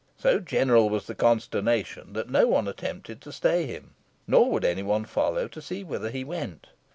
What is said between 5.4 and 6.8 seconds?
to see whither he went.